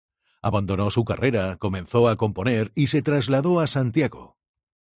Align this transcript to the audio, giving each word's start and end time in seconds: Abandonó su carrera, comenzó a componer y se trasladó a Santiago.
Abandonó 0.41 0.89
su 0.89 1.05
carrera, 1.05 1.57
comenzó 1.57 2.09
a 2.09 2.15
componer 2.15 2.71
y 2.73 2.87
se 2.87 3.03
trasladó 3.03 3.59
a 3.59 3.67
Santiago. 3.67 4.35